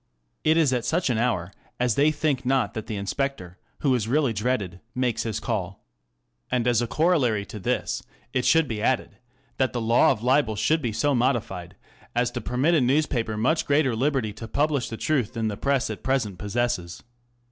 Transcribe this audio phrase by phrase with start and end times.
[0.43, 4.07] It is at such an hour as they think not that the inspector, who is
[4.07, 5.85] really dreaded, makes his call.
[6.49, 8.01] And as a corollary to this
[8.33, 9.19] it should be added
[9.57, 11.75] that the law of libel should be so modified
[12.15, 15.87] as to permit a newspaper much greater liberty to publish the truth than the Press
[15.91, 17.03] at present possesses.